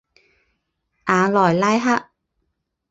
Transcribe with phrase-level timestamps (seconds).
[1.05, 2.09] 雅莱拉克。